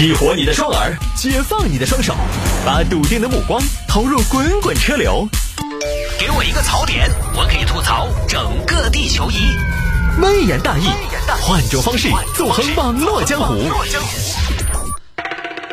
[0.00, 2.14] 激活你的双耳，解放你的双手，
[2.64, 5.28] 把笃定的目光投入滚滚车流。
[6.20, 9.34] 给我一个槽点，我可以吐槽整个地球仪。
[10.22, 10.84] 微言大义，
[11.40, 13.56] 换种方式纵横网络江湖。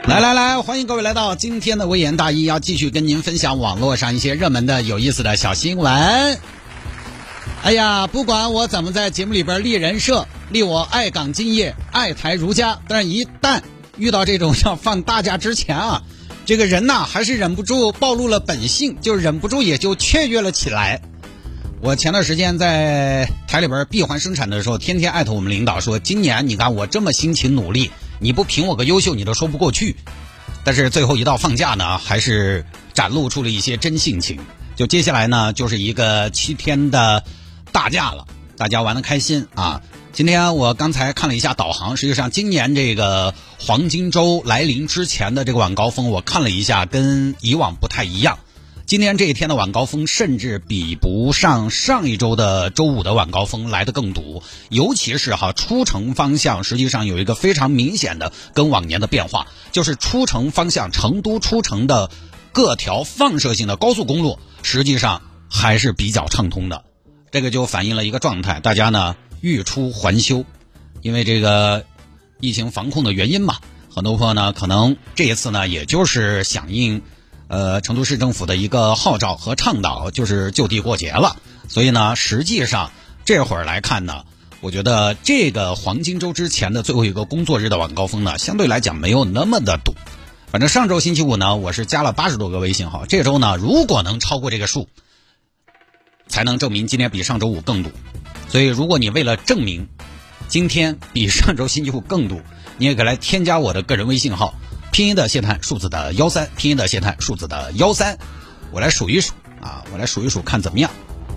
[0.08, 6.40] 来来来，欢迎各位来到今天的微言大义，要继续跟您分享网络上一些热门的、有意思的小新闻。
[7.62, 13.62] 哎呀，不管我怎么在节目里边立人设，立我爱岗敬业、爱台如家，但是一旦
[13.98, 16.04] 遇到这种要放大假之前啊，
[16.46, 21.02] 这个人呐还是忍不住暴露了本性，就忍不住也就雀跃了起来。
[21.82, 29.96] 我前段时间在台里边闭环生产的时候，天天艾特我们领导说，今年你看我这么辛勤努力，你不评我个优秀，你都说不过去。
[30.64, 34.40] 但是最后一到放假呢，还是展露出了一些真性情。
[34.76, 37.24] 就接下来呢，就是一个七天的。
[37.72, 39.82] 大假了，大家玩的开心啊！
[40.16, 48.40] 今天我刚才看了一下导航，实际上今年这个黄金周来临之前的这个晚高峰，我看了一下，跟以往不太一样。
[48.86, 54.42] 今天这一天的晚高峰，甚至比不上上一周的周五的晚高峰来的更堵。
[54.70, 62.10] 尤其是哈出城方向，实际上有一个非常明显的跟往年的变化，就是出城方向，成都出城的
[62.54, 66.86] 各条放射性的高速公路，实际上还是比较畅通的。
[67.32, 70.44] 这个就反映了一个状态，大家呢欲出还休，
[71.04, 71.86] 因为这个
[72.40, 73.58] 疫情防控的原因嘛，
[73.94, 77.04] 很多朋友呢可能这一次呢也就是响应
[77.48, 81.36] 呃成都市政府的一个号召和倡导，就是就地过节了。
[81.68, 82.90] 所以呢，实际上
[83.24, 84.24] 这会儿来看呢，
[84.62, 89.94] 我觉得这个黄金周之前的最后一个工作日的晚高峰呢，相对来讲没有那么的堵。
[90.48, 94.90] 反正上周星期五呢，我是加了八十多个微信号，这周呢如果能超过这个数。
[96.28, 97.92] 才能证明今天比上周五更堵，
[98.48, 99.88] 所以如果你为了证明
[100.48, 102.42] 今天比上周星期五更堵，
[102.78, 104.54] 你也可以来添加我的个人微信号，
[104.92, 108.18] 拼音的谢探，数字的幺三，拼音的谢探，数字的幺三，
[108.72, 110.92] 我来数一数啊，我来数一数看怎么样，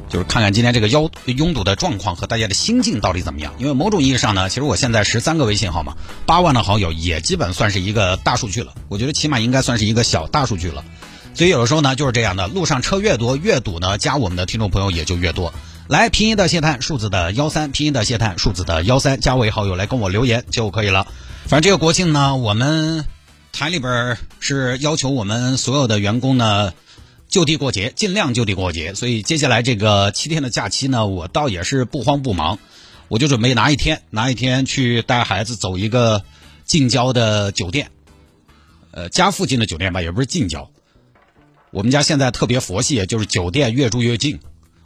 [0.09, 3.55] 就是看看今天这个拥拥堵的状况和大家的心境到底怎么样。
[3.59, 5.97] 因为某种意义上呢，其实我现在十三个微信号嘛，
[6.27, 10.85] 八万的好友也基本算是一个大数据了，我觉得起码应该算是一个小大数据了。
[11.35, 15.55] 所以有的时候呢就是这样的，路上车越多越堵呢，加我们的听众朋友也就越多。
[15.89, 21.07] 来拼音的谢探数字的幺三，拼音的谢探数字的幺三，加为好友来跟我留言就可以了。
[21.47, 23.07] 反正这个国庆呢，我们
[23.53, 26.75] 台里边是要求我们所有的员工呢
[27.27, 28.93] 就地过节，尽量就地过节。
[28.93, 32.59] 所以接下来这个七天的假期呢，我倒也是不慌不忙，
[33.09, 36.23] 我就准备拿一天，拿一天去带孩子走一个
[36.67, 37.91] 近郊的酒店，
[38.91, 40.71] 呃，家附近的酒店吧，也不是近郊。
[41.71, 44.39] 我们家现在特别佛系，就是酒店越住越近。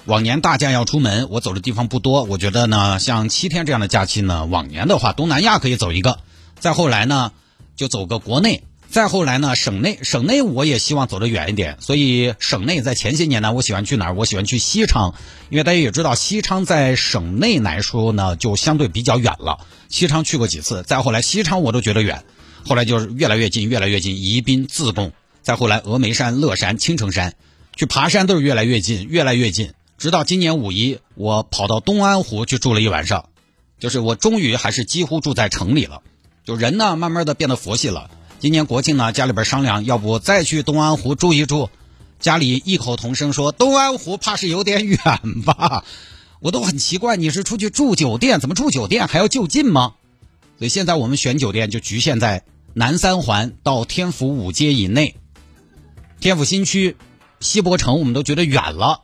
[0.04, 2.24] 往年大家要出门，我走的地方不多。
[2.24, 6.18] 我觉得呢，像七天这样的假期呢，往年的话，东南亚可以走一个，
[6.58, 7.30] 再后来呢，
[7.76, 11.76] 就走个国内，再后来呢，省内，省内我也希望走得远一点。
[11.78, 14.14] 所以省内在前些年呢，我喜欢去哪儿？
[14.14, 15.14] 我喜欢去西昌，
[15.50, 19.58] 因为大家也知道，西昌在省内来说呢，就相对比较远了。
[19.88, 22.24] 西昌去过几次，再后来西昌我都觉得远，
[22.66, 25.12] 后来就是越来越近，越来越近，宜宾、自贡。
[25.42, 27.34] 再后来，峨眉山、乐山、青城山，
[27.76, 29.72] 去爬山都是越来越近，越来越近。
[30.02, 33.28] 直到今年五一，我跑到东安湖去住了一晚上，
[33.78, 36.02] 就是我终于还是几乎住在城里了。
[36.44, 38.10] 就人呢，慢慢的变得佛系了。
[38.40, 41.70] 今年国庆呢，家里边商量，要不再去东安湖住一住。
[42.18, 44.98] 家里异口同声说，东安湖怕是有点远
[45.46, 45.84] 吧？
[46.40, 49.94] 我都很奇怪，你是出去住酒店，怎么住酒店还要就近吗？
[50.58, 52.42] 所以现在我们选酒店就局限在
[52.74, 55.14] 南三环到天府五街以内。
[56.18, 56.96] 天府新区、
[57.38, 59.02] 西博城，我们都觉得远了。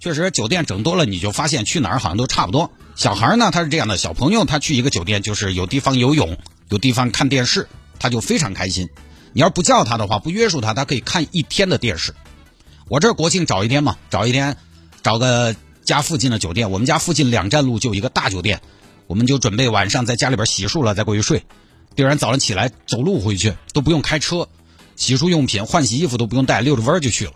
[0.00, 2.70] 确实，酒店整多了，你就发现去哪儿好像都差不多。
[2.94, 6.38] 小孩呢，他是这样的，小朋友他去一个酒店，就是有地方游泳，
[6.68, 8.88] 有地方看电视，他就非常开心。
[9.32, 12.14] 你要不叫他的话，不约束他，他可以看一天的电视。
[12.88, 14.56] 我这国庆找一天嘛，找一天，
[15.02, 15.54] 找个
[15.84, 16.70] 家附近的酒店。
[16.70, 18.60] 我们家附近两站路就一个大酒店，
[19.08, 21.44] 我们就准备晚上在家里边洗漱了再过去睡。
[21.96, 24.48] 第二天早上起来走路回去都不用开车。
[24.94, 27.32] 洗漱用品、换洗衣服都不用带，溜着弯就去了。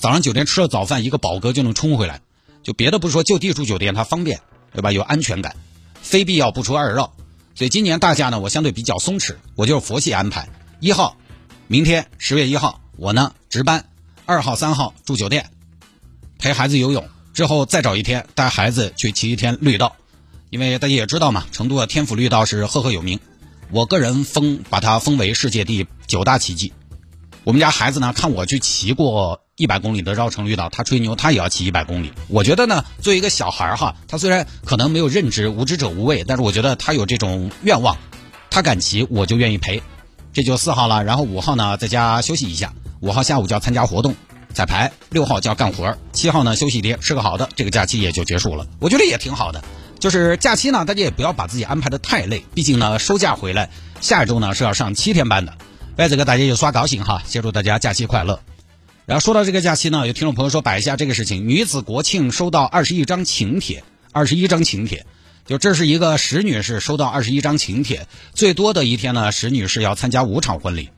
[0.00, 2.22] 早上酒店吃了早饭，一个饱嗝就能冲回来。
[2.62, 4.40] 就别的不说，就地住酒店它方便，
[4.72, 4.92] 对吧？
[4.92, 5.54] 有安全感，
[6.00, 7.12] 非必要不出二绕。
[7.54, 10.48] 所以今年大假呢，我相对比较松弛，我就是佛系安排。
[10.80, 11.18] 一号，
[11.68, 13.82] 明天十月一号，我呢值班；
[14.24, 15.50] 二号、三号住酒店，
[16.38, 19.96] 陪孩子游泳，之后再找一天带孩子去骑一天绿道。
[20.48, 23.20] 因为大家也知道嘛，成都的天府绿道是赫赫有名，
[23.70, 26.72] 我个人封把它封为世界第九大奇迹。
[27.44, 32.10] 我们家孩子呢，看我去骑过一百公里的绕城绿道，他吹牛，他也要骑一百公里。
[32.28, 37.98] 我觉得呢，作为一个小孩哈，他虽然可能没有认知，无知者无畏，但是我觉得他有这种愿望，
[38.48, 39.82] 他敢骑，我就愿意陪。
[40.32, 41.04] 这就四号了。
[41.04, 44.14] 然后五号呢在家休息一下，五号下午就要参加活动
[44.54, 48.66] 彩排，六号就要干活七号呢休息一天，吃个好的，这个假期也就结束了。
[48.78, 49.62] 我觉得也挺好的。
[49.98, 53.68] 就是假期呢，大家也不要把自己安排的太累，毕竟呢收假回来，
[54.00, 55.52] 下一周呢是要上七天班的。
[55.96, 58.40] 为这个大家就刷高兴哈，先祝大家假期快乐。
[59.10, 65.04] 然后说到这个假期呢，有听众朋友说摆一下这个事情：女子国庆收到二十一张请帖，二十一张请帖，
[65.46, 70.90] 就这是一个石女士收到二十一张请帖，最多的一天呢，石女士要参加五场婚礼，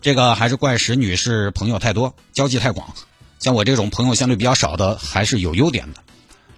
[0.00, 2.94] 这个还是怪石女士朋友太多，交际太广。
[3.40, 6.00] 像我这种朋友相对比较少的，还是有优点的。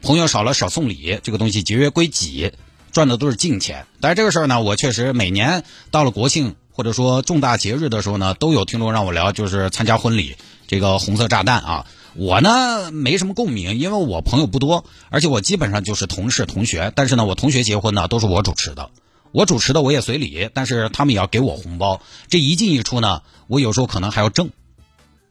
[0.02, 2.52] 朋友少了少送礼，这个东西节约归己，
[2.92, 3.86] 赚的都是净钱。
[4.00, 10.36] 但是这个事儿呢，我确实每年到了国庆或者说重大节日的时候呢，都有听众让我聊，就是参加婚礼。
[10.66, 16.90] 这个红色炸弹啊，我呢没什么共鸣，因为我朋友不多，而且我基本上就是同事同学。
[16.96, 18.88] 但是呢，我同学结婚呢都是我主持的，
[19.32, 22.00] 我主持的我也随礼，但是他们也要给我红包。
[22.28, 24.48] 这一进一出呢，我有时候可能还要挣。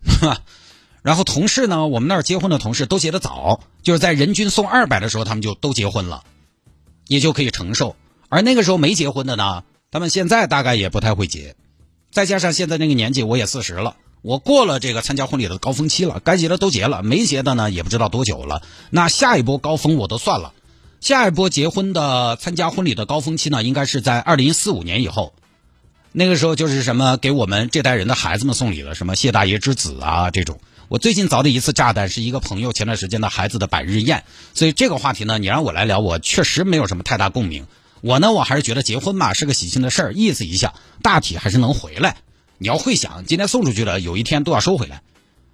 [1.01, 6.21] 然后同事呢，我们那儿结婚的同事都结得早，就是在人均送二百的时候，他们就都结婚了，
[7.07, 7.95] 也就可以承受。
[8.29, 11.55] 而那个时候没结婚的呢，他们现在大概也不太会结。
[12.11, 13.97] 再加上现在那个年纪，我也四十了。
[14.21, 18.61] 我过了这个参加婚礼的高峰期了，该结的都结了，没结的呢也不知道多久了。
[18.89, 20.53] 那下一波高峰我都算了，
[21.01, 25.33] 下一波结婚的参加婚礼的高峰期呢，应该是在二零四五年以后。
[26.13, 30.59] 那个时候就是什么给我们这代人的孩子们送礼了，什么谢大爷之子啊这种。
[30.87, 34.23] 我最近遭的一次炸弹是一个朋友前段时间的孩子的百日宴，
[34.53, 37.65] 所以这个话题呢，你让我来聊，我确实没有什么太大共鸣。
[38.01, 42.17] 我呢，我还是觉得结婚嘛是个喜庆的事儿，意思一下，大体还是能回来。
[42.57, 45.01] 你要会想，今天送出去了，有一天都要收回来，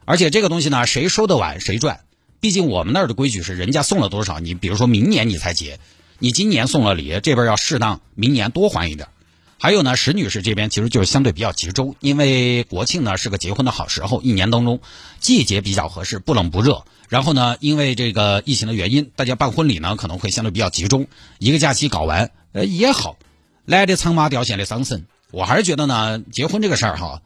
[0.05, 2.01] 而且这个东西呢，谁收的晚谁赚。
[2.39, 5.79] 毕竟我们那儿的规矩是，人家送了多少，你比如说明年你才结，
[6.19, 9.09] 你今年送了礼，这边要适当明年多还一点。
[9.59, 14.79] 还有呢，石女士这边其实就是相对比较集中，因为国庆呢是个结婚的好时候，一年当中
[15.19, 16.85] 季节比较合适，不冷不热。
[17.09, 21.07] 然后呢，因为这个疫情的原因，大家办婚礼呢可能会相对比较集中，
[21.39, 23.17] 一个假期搞完，呃也好，
[23.65, 25.05] 来的苍马掉线的桑葚。
[25.31, 27.21] 我还是觉得呢，结婚这个事儿哈，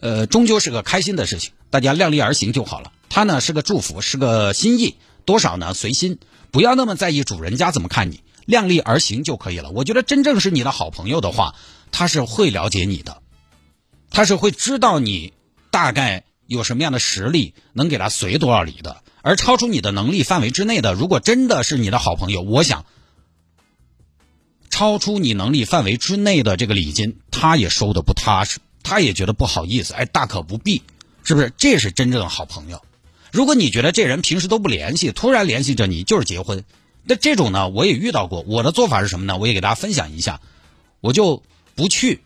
[0.00, 2.92] 呃，终究是个开心的事情，大家量力而行就好了。
[3.08, 6.18] 它呢是个祝福，是个心意，多少呢随心，
[6.50, 9.70] 不要那么在意主人家怎么看你，量力而行就可以了。
[9.70, 11.54] 我觉得真正是你的好朋友的话，
[11.92, 13.20] 他是会了解你的，
[14.10, 15.34] 他是会知道你
[15.70, 19.02] 大概有什么样的实力，能给他随多少礼的。
[19.20, 22.86] 而超出你的能力范围之内的，如果真的是你的好朋友，我想。
[24.68, 29.94] 超出你能力范围之内的这个礼金，他也收的不踏实，他也觉得不好意思。
[29.94, 30.82] 哎，大可不必，
[31.24, 31.50] 是不是？
[31.56, 32.82] 这是真正的好朋友。
[33.32, 36.62] 如果你觉得这人平时都不联系，突然联系着你就是结婚，
[37.08, 38.40] 那这种呢，我也遇到过。
[38.40, 39.38] 我的做法是什么呢？
[39.38, 40.40] 我也给大家分享一下，
[41.00, 41.42] 我就
[41.76, 42.20] 不去。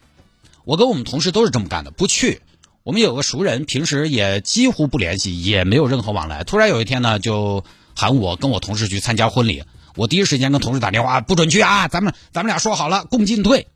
[0.64, 2.40] 我跟我们同事都是这么干的，不去。
[2.82, 6.44] 我们有个熟人，平时也几乎不联系，也没有任何往来。
[6.44, 7.62] 突然有一天呢，就
[7.94, 9.64] 喊我跟我同事去参加婚礼。
[9.96, 11.88] 我第一时间跟同事打电话，不准去啊！
[11.88, 13.66] 咱们咱们俩说好了，共进退。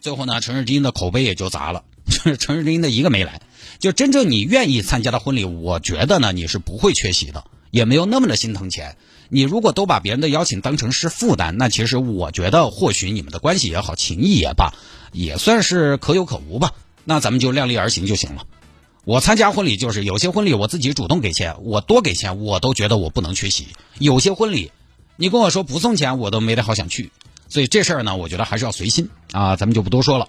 [0.00, 1.82] 最后呢，陈世金的口碑也就砸了，
[2.38, 3.40] 陈世金的一个没来。
[3.80, 8.96] 就真正你愿意参加的婚礼，我觉得呢，你是不会缺席的，也没有那么的心疼钱。
[9.28, 14.72] 你如果都把别人的邀请当成是负担，那其实我觉得，或许你们的关系也好，情谊也罢，
[15.12, 16.72] 也算是可有可无吧。
[17.04, 18.44] 那咱们就量力而行就行了。
[19.04, 23.68] 我参加婚礼就是有些婚礼我自己主动给钱，我多给钱我都觉得我不能缺席。
[23.98, 24.70] 有些婚礼。
[25.18, 27.10] 你跟我说不送钱，我都没得好想去，
[27.48, 30.28] 所以这事儿呢，我觉得还是要随心啊，咱们就不多说了。